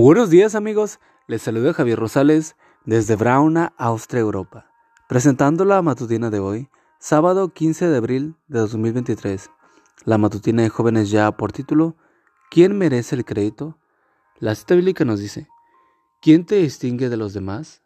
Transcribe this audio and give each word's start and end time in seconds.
buenos 0.00 0.30
días 0.30 0.54
amigos, 0.54 1.00
les 1.26 1.42
saluda 1.42 1.72
Javier 1.72 1.98
Rosales 1.98 2.54
desde 2.84 3.16
Brauna, 3.16 3.72
Austria, 3.76 4.20
Europa, 4.20 4.70
presentando 5.08 5.64
la 5.64 5.82
matutina 5.82 6.30
de 6.30 6.38
hoy, 6.38 6.68
sábado 7.00 7.52
15 7.52 7.88
de 7.88 7.96
abril 7.96 8.36
de 8.46 8.60
2023. 8.60 9.50
La 10.04 10.16
matutina 10.16 10.62
de 10.62 10.68
jóvenes 10.68 11.10
ya 11.10 11.32
por 11.32 11.50
título, 11.50 11.96
¿quién 12.48 12.78
merece 12.78 13.16
el 13.16 13.24
crédito? 13.24 13.76
La 14.38 14.54
cita 14.54 14.76
bíblica 14.76 15.04
nos 15.04 15.18
dice, 15.18 15.48
¿quién 16.22 16.46
te 16.46 16.56
distingue 16.56 17.08
de 17.08 17.16
los 17.16 17.32
demás? 17.32 17.82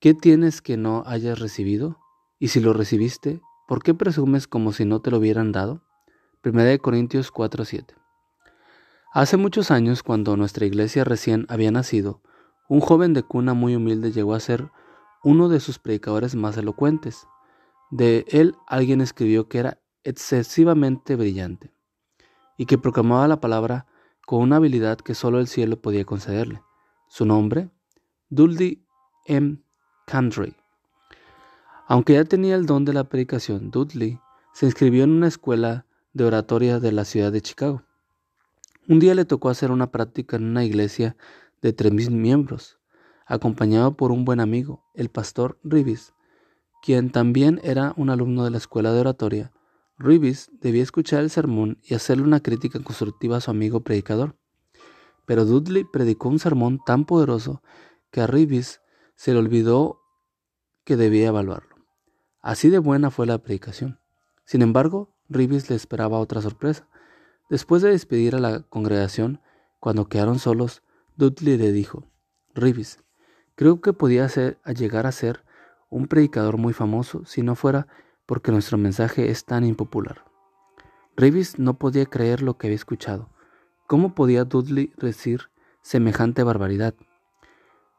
¿Qué 0.00 0.14
tienes 0.14 0.62
que 0.62 0.78
no 0.78 1.02
hayas 1.06 1.38
recibido? 1.38 1.98
Y 2.38 2.48
si 2.48 2.60
lo 2.60 2.72
recibiste, 2.72 3.42
¿por 3.68 3.82
qué 3.82 3.92
presumes 3.92 4.46
como 4.46 4.72
si 4.72 4.86
no 4.86 5.02
te 5.02 5.10
lo 5.10 5.18
hubieran 5.18 5.52
dado? 5.52 5.82
1 6.44 6.78
Corintios 6.78 7.30
4:7 7.30 8.01
Hace 9.14 9.36
muchos 9.36 9.70
años, 9.70 10.02
cuando 10.02 10.38
nuestra 10.38 10.64
iglesia 10.64 11.04
recién 11.04 11.44
había 11.50 11.70
nacido, 11.70 12.22
un 12.66 12.80
joven 12.80 13.12
de 13.12 13.22
cuna 13.22 13.52
muy 13.52 13.76
humilde 13.76 14.10
llegó 14.10 14.32
a 14.32 14.40
ser 14.40 14.70
uno 15.22 15.50
de 15.50 15.60
sus 15.60 15.78
predicadores 15.78 16.34
más 16.34 16.56
elocuentes. 16.56 17.26
De 17.90 18.24
él 18.28 18.54
alguien 18.66 19.02
escribió 19.02 19.50
que 19.50 19.58
era 19.58 19.82
excesivamente 20.02 21.14
brillante 21.14 21.74
y 22.56 22.64
que 22.64 22.78
proclamaba 22.78 23.28
la 23.28 23.38
palabra 23.38 23.86
con 24.26 24.40
una 24.40 24.56
habilidad 24.56 24.96
que 24.96 25.14
solo 25.14 25.40
el 25.40 25.46
cielo 25.46 25.78
podía 25.82 26.06
concederle. 26.06 26.62
Su 27.06 27.26
nombre, 27.26 27.68
Dudley 28.30 28.82
M. 29.26 29.58
Candray. 30.06 30.56
Aunque 31.86 32.14
ya 32.14 32.24
tenía 32.24 32.54
el 32.54 32.64
don 32.64 32.86
de 32.86 32.94
la 32.94 33.04
predicación, 33.04 33.70
Dudley 33.70 34.18
se 34.54 34.64
inscribió 34.64 35.04
en 35.04 35.10
una 35.10 35.28
escuela 35.28 35.84
de 36.14 36.24
oratoria 36.24 36.80
de 36.80 36.92
la 36.92 37.04
ciudad 37.04 37.30
de 37.30 37.42
Chicago. 37.42 37.82
Un 38.88 38.98
día 38.98 39.14
le 39.14 39.24
tocó 39.24 39.48
hacer 39.48 39.70
una 39.70 39.92
práctica 39.92 40.36
en 40.36 40.44
una 40.44 40.64
iglesia 40.64 41.16
de 41.60 41.72
tres 41.72 41.92
mil 41.92 42.10
miembros, 42.10 42.80
acompañado 43.26 43.96
por 43.96 44.10
un 44.10 44.24
buen 44.24 44.40
amigo, 44.40 44.82
el 44.94 45.08
pastor 45.08 45.60
Ribis, 45.62 46.14
quien 46.82 47.12
también 47.12 47.60
era 47.62 47.94
un 47.96 48.10
alumno 48.10 48.42
de 48.42 48.50
la 48.50 48.58
escuela 48.58 48.92
de 48.92 48.98
oratoria. 48.98 49.52
Ribis 49.98 50.50
debía 50.60 50.82
escuchar 50.82 51.20
el 51.22 51.30
sermón 51.30 51.78
y 51.84 51.94
hacerle 51.94 52.24
una 52.24 52.40
crítica 52.40 52.82
constructiva 52.82 53.36
a 53.36 53.40
su 53.40 53.52
amigo 53.52 53.84
predicador. 53.84 54.36
Pero 55.26 55.44
Dudley 55.44 55.84
predicó 55.84 56.28
un 56.28 56.40
sermón 56.40 56.80
tan 56.84 57.04
poderoso 57.04 57.62
que 58.10 58.20
a 58.20 58.26
Ribis 58.26 58.80
se 59.14 59.32
le 59.32 59.38
olvidó 59.38 60.00
que 60.84 60.96
debía 60.96 61.28
evaluarlo. 61.28 61.76
Así 62.40 62.68
de 62.68 62.80
buena 62.80 63.12
fue 63.12 63.26
la 63.26 63.38
predicación. 63.38 64.00
Sin 64.44 64.60
embargo, 64.60 65.14
Ribis 65.28 65.70
le 65.70 65.76
esperaba 65.76 66.18
otra 66.18 66.42
sorpresa. 66.42 66.88
Después 67.52 67.82
de 67.82 67.90
despedir 67.90 68.34
a 68.34 68.38
la 68.38 68.60
congregación, 68.60 69.38
cuando 69.78 70.08
quedaron 70.08 70.38
solos, 70.38 70.82
Dudley 71.16 71.58
le 71.58 71.70
dijo, 71.70 72.06
Ribis, 72.54 73.04
creo 73.56 73.82
que 73.82 73.92
podía 73.92 74.26
llegar 74.74 75.06
a 75.06 75.12
ser 75.12 75.44
un 75.90 76.06
predicador 76.06 76.56
muy 76.56 76.72
famoso 76.72 77.26
si 77.26 77.42
no 77.42 77.54
fuera 77.54 77.88
porque 78.24 78.52
nuestro 78.52 78.78
mensaje 78.78 79.28
es 79.28 79.44
tan 79.44 79.66
impopular. 79.66 80.24
Ribis 81.14 81.58
no 81.58 81.74
podía 81.74 82.06
creer 82.06 82.40
lo 82.40 82.56
que 82.56 82.68
había 82.68 82.76
escuchado. 82.76 83.28
¿Cómo 83.86 84.14
podía 84.14 84.44
Dudley 84.44 84.94
decir 84.96 85.50
semejante 85.82 86.44
barbaridad? 86.44 86.94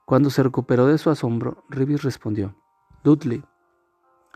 Cuando 0.06 0.32
se 0.32 0.42
recuperó 0.42 0.88
de 0.88 0.98
su 0.98 1.12
asombro, 1.12 1.64
Ribis 1.70 2.02
respondió, 2.02 2.56
Dudley, 3.04 3.44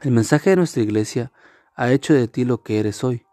el 0.04 0.12
mensaje 0.12 0.52
de 0.52 0.58
nuestra 0.58 0.84
iglesia 0.84 1.32
ha 1.76 1.92
hecho 1.92 2.14
de 2.14 2.28
ti 2.28 2.46
lo 2.46 2.62
que 2.62 2.80
eres 2.80 3.04
hoy. 3.04 3.26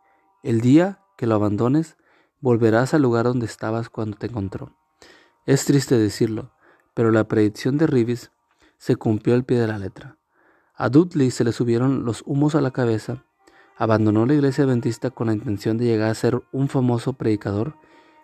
El 0.43 0.63
día 0.63 1.04
que 1.17 1.27
lo 1.27 1.35
abandones, 1.35 1.97
volverás 2.41 2.95
al 2.95 3.03
lugar 3.03 3.25
donde 3.25 3.47
estabas 3.47 3.89
cuando 3.89 4.17
te 4.17 4.27
encontró. 4.27 4.77
Es 5.47 5.65
triste 5.65 5.99
decirlo, 5.99 6.53
pero 6.95 7.11
la 7.11 7.29
predicción 7.29 7.79
de 7.79 7.87
Rivis 7.87 8.31
se 8.79 8.97
cumplió 8.97 9.35
al 9.35 9.45
pie 9.45 9.59
de 9.59 9.67
la 9.67 9.79
letra. 9.79 10.19
A 10.75 10.89
Dudley 10.89 11.31
se 11.31 11.45
le 11.45 11.53
subieron 11.53 12.05
los 12.05 12.23
humos 12.27 12.55
a 12.55 12.61
la 12.61 12.73
cabeza, 12.73 13.25
abandonó 13.77 14.27
la 14.27 14.35
iglesia 14.35 14.65
adventista 14.65 15.11
con 15.11 15.29
la 15.29 15.33
intención 15.33 15.79
de 15.79 15.85
llegar 15.85 16.11
a 16.11 16.15
ser 16.15 16.43
un 16.53 16.69
famoso 16.69 17.13
predicador, 17.13 17.77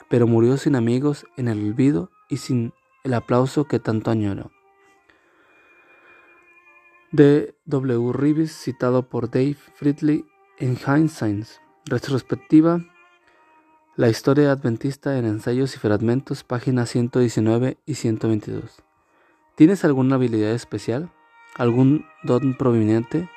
pero 0.09 0.27
murió 0.27 0.57
sin 0.57 0.75
amigos, 0.75 1.25
en 1.37 1.49
el 1.49 1.65
olvido 1.65 2.11
y 2.29 2.39
sin 2.39 2.73
el 3.05 3.15
aplauso 3.15 3.65
que 3.67 3.79
tanto 3.79 4.11
añoró. 4.11 4.51
D. 7.13 7.57
W. 7.65 8.13
Rivis, 8.13 8.53
citado 8.53 9.09
por 9.09 9.31
Dave 9.31 9.57
Fridley 9.75 10.25
en 10.59 10.77
Hindsight. 10.77 11.47
Retrospectiva. 11.87 12.85
La 13.97 14.11
historia 14.11 14.53
adventista 14.53 15.17
en 15.19 15.25
ensayos 15.25 15.75
y 15.75 15.79
fragmentos, 15.79 16.45
páginas 16.45 16.91
119 16.91 17.79
y 17.87 17.95
122. 17.95 18.83
¿Tienes 19.55 19.83
alguna 19.85 20.17
habilidad 20.17 20.51
especial? 20.51 21.11
¿Algún 21.57 22.05
don 22.23 22.55
proveniente? 22.55 23.31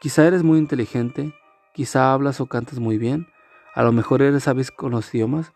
Quizá 0.00 0.24
eres 0.26 0.44
muy 0.44 0.58
inteligente, 0.58 1.34
quizá 1.74 2.12
hablas 2.12 2.40
o 2.40 2.46
cantas 2.46 2.78
muy 2.78 2.98
bien, 2.98 3.26
a 3.74 3.82
lo 3.82 3.90
mejor 3.90 4.22
eres 4.22 4.44
sabes 4.44 4.70
con 4.70 4.92
los 4.92 5.12
idiomas, 5.12 5.52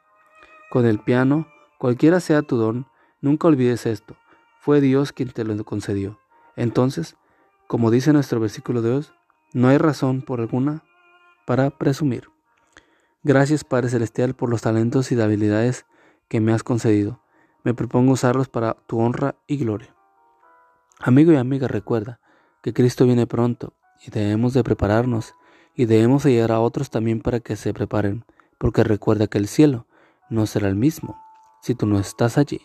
con 0.68 0.84
el 0.84 0.98
piano, 0.98 1.46
cualquiera 1.78 2.18
sea 2.18 2.42
tu 2.42 2.56
don, 2.56 2.86
nunca 3.20 3.46
olvides 3.46 3.86
esto. 3.86 4.16
Fue 4.58 4.80
Dios 4.80 5.12
quien 5.12 5.30
te 5.30 5.44
lo 5.44 5.64
concedió. 5.64 6.18
Entonces, 6.56 7.14
como 7.68 7.92
dice 7.92 8.12
nuestro 8.12 8.40
versículo 8.40 8.82
de 8.82 8.96
hoy, 8.96 9.06
no 9.52 9.68
hay 9.68 9.78
razón 9.78 10.22
por 10.22 10.40
alguna 10.40 10.82
para 11.46 11.70
presumir. 11.70 12.31
Gracias 13.24 13.62
Padre 13.62 13.88
Celestial 13.88 14.34
por 14.34 14.50
los 14.50 14.62
talentos 14.62 15.12
y 15.12 15.20
habilidades 15.20 15.86
que 16.28 16.40
me 16.40 16.52
has 16.52 16.64
concedido. 16.64 17.20
Me 17.62 17.72
propongo 17.72 18.12
usarlos 18.12 18.48
para 18.48 18.74
tu 18.74 18.98
honra 18.98 19.36
y 19.46 19.58
gloria. 19.58 19.94
Amigo 20.98 21.30
y 21.30 21.36
amiga, 21.36 21.68
recuerda 21.68 22.18
que 22.62 22.72
Cristo 22.72 23.06
viene 23.06 23.28
pronto 23.28 23.74
y 24.04 24.10
debemos 24.10 24.54
de 24.54 24.64
prepararnos 24.64 25.36
y 25.76 25.84
debemos 25.84 26.26
ayudar 26.26 26.50
a 26.50 26.60
otros 26.60 26.90
también 26.90 27.20
para 27.20 27.38
que 27.38 27.54
se 27.54 27.72
preparen, 27.72 28.24
porque 28.58 28.82
recuerda 28.82 29.28
que 29.28 29.38
el 29.38 29.46
cielo 29.46 29.86
no 30.28 30.46
será 30.46 30.66
el 30.66 30.76
mismo 30.76 31.16
si 31.62 31.76
tú 31.76 31.86
no 31.86 32.00
estás 32.00 32.38
allí. 32.38 32.60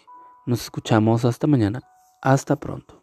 Nos 0.47 0.63
escuchamos 0.63 1.23
hasta 1.23 1.45
mañana. 1.45 1.81
Hasta 2.21 2.55
pronto. 2.55 2.96